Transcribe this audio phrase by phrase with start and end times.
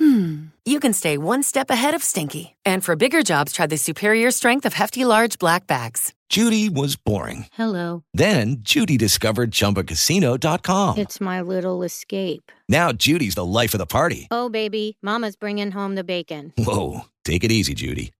[0.00, 2.56] hmm, you can stay one step ahead of stinky.
[2.64, 6.14] And for bigger jobs, try the superior strength of Hefty Large Black Bags.
[6.28, 7.46] Judy was boring.
[7.52, 8.02] Hello.
[8.14, 10.98] Then Judy discovered ChumbaCasino.com.
[10.98, 12.52] It's my little escape.
[12.68, 14.28] Now Judy's the life of the party.
[14.30, 16.52] Oh, baby, Mama's bringing home the bacon.
[16.56, 18.12] Whoa, take it easy, Judy.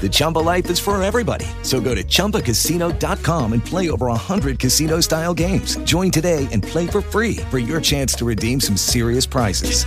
[0.00, 1.46] The Chumba life is for everybody.
[1.62, 5.76] So go to ChumbaCasino.com and play over 100 casino style games.
[5.84, 9.84] Join today and play for free for your chance to redeem some serious prizes.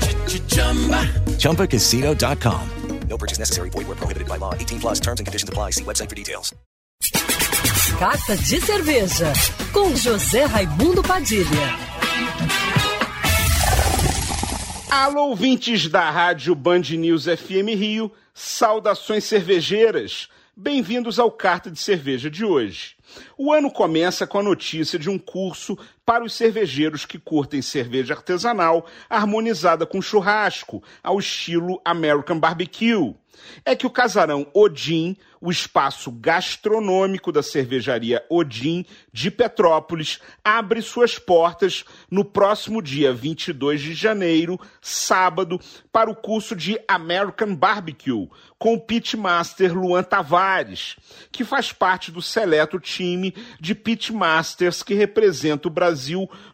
[1.38, 2.70] ChumbaCasino.com.
[3.10, 3.70] No purchase necessary.
[3.70, 4.54] Void where prohibited by law.
[4.56, 5.72] 18 plus terms and conditions apply.
[5.72, 6.54] See website for details.
[8.00, 9.32] Carta de Cerveja,
[9.72, 11.78] com José Raimundo Padilha.
[14.90, 20.28] Alô, ouvintes da Rádio Band News FM Rio, saudações cervejeiras.
[20.54, 22.98] Bem-vindos ao Carta de Cerveja de hoje.
[23.38, 28.14] O ano começa com a notícia de um curso para os cervejeiros que curtem cerveja
[28.14, 33.16] artesanal harmonizada com churrasco, ao estilo American Barbecue.
[33.64, 41.20] É que o casarão Odin, o espaço gastronômico da cervejaria Odin de Petrópolis, abre suas
[41.20, 45.60] portas no próximo dia 22 de janeiro, sábado,
[45.92, 50.96] para o curso de American Barbecue, com o pitmaster Luan Tavares,
[51.32, 55.95] que faz parte do seleto time de pitmasters que representa o Brasil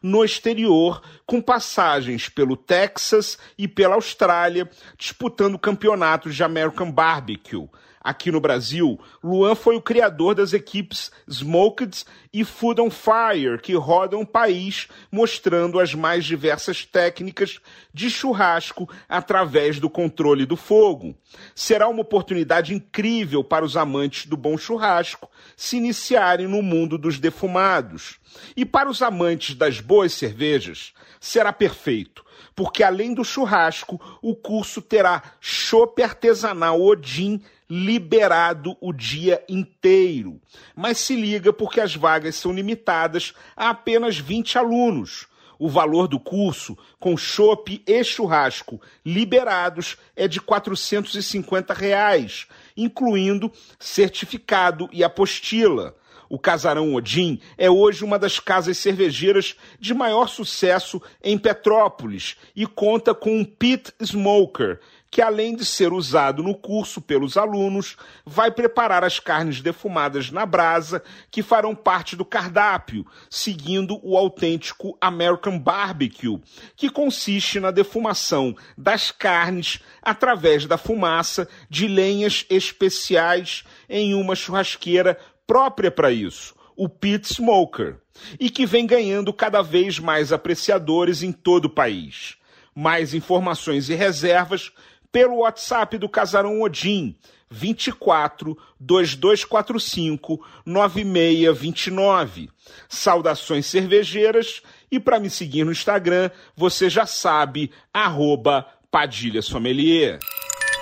[0.02, 7.68] no exterior, com passagens pelo Texas e pela Austrália, disputando campeonatos de American Barbecue.
[8.04, 13.76] Aqui no Brasil, Luan foi o criador das equipes Smoked e Food on Fire, que
[13.76, 17.60] rodam o país mostrando as mais diversas técnicas
[17.94, 21.16] de churrasco através do controle do fogo.
[21.54, 27.20] Será uma oportunidade incrível para os amantes do bom churrasco se iniciarem no mundo dos
[27.20, 28.20] defumados.
[28.58, 32.26] E para os amantes das boas cervejas, será perfeito
[32.56, 37.42] porque além do churrasco, o curso terá chopp artesanal Odin
[37.74, 40.42] liberado o dia inteiro.
[40.76, 45.26] Mas se liga porque as vagas são limitadas a apenas 20 alunos.
[45.58, 52.46] O valor do curso, com chopp e churrasco liberados, é de 450 reais,
[52.76, 53.50] incluindo
[53.80, 55.96] certificado e apostila.
[56.32, 62.66] O Casarão Odin é hoje uma das casas cervejeiras de maior sucesso em Petrópolis e
[62.66, 64.80] conta com um pit smoker,
[65.12, 70.46] que além de ser usado no curso pelos alunos, vai preparar as carnes defumadas na
[70.46, 76.40] brasa que farão parte do cardápio, seguindo o autêntico American Barbecue,
[76.78, 85.20] que consiste na defumação das carnes através da fumaça de lenhas especiais em uma churrasqueira
[85.52, 87.98] própria para isso, o Pit Smoker,
[88.40, 92.38] e que vem ganhando cada vez mais apreciadores em todo o país.
[92.74, 94.72] Mais informações e reservas
[95.12, 97.18] pelo WhatsApp do Casarão Odin,
[97.50, 102.50] 24 2245 9629.
[102.88, 110.18] Saudações cervejeiras e para me seguir no Instagram, você já sabe, arroba Padilha Sommelier.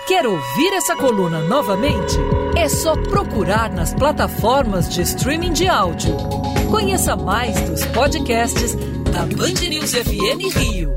[0.10, 2.18] Quer ouvir essa coluna novamente?
[2.58, 6.18] É só procurar nas plataformas de streaming de áudio.
[6.72, 8.74] Conheça mais dos podcasts
[9.14, 10.92] da Band News FM Rio.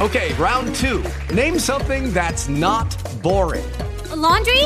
[0.00, 1.00] Okay, round two.
[1.32, 2.88] Name something that's not
[3.22, 3.64] boring.
[4.10, 4.64] A laundry?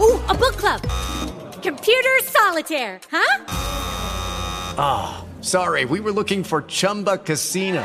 [0.00, 0.80] Ooh, a book club.
[1.62, 3.44] Computer solitaire, huh?
[4.78, 7.84] Ah, oh, sorry, we were looking for Chumba Casino.